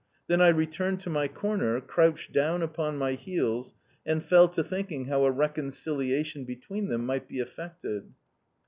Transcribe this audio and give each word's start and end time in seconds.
Then 0.25 0.41
I 0.41 0.47
returned 0.47 0.99
to 1.01 1.11
my 1.11 1.27
corner, 1.27 1.79
crouched 1.79 2.31
down 2.33 2.63
upon 2.63 2.97
my 2.97 3.11
heels, 3.11 3.75
and 4.03 4.23
fell 4.25 4.47
to 4.47 4.63
thinking 4.63 5.05
how 5.05 5.25
a 5.25 5.29
reconciliation 5.31 6.43
between 6.43 6.87
them 6.87 7.05
might 7.05 7.27
be 7.27 7.37
effected. 7.37 8.11